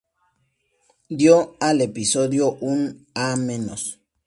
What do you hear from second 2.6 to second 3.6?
un A-.